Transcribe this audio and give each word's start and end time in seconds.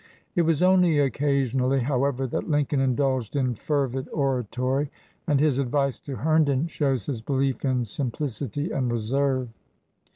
It 0.33 0.41
was 0.41 0.63
only 0.63 0.97
occasionally, 0.97 1.81
however, 1.81 2.25
that 2.25 2.49
Lincoln 2.49 2.79
indulged 2.79 3.35
in 3.35 3.53
fervid 3.53 4.09
oratory, 4.09 4.89
and 5.27 5.39
his 5.39 5.59
advice 5.59 5.99
to 5.99 6.15
Herndon 6.15 6.65
shows 6.65 7.05
his 7.05 7.21
belief 7.21 7.63
in 7.63 7.85
simplicity 7.85 8.71
and 8.71 8.91
reserve. 8.91 9.49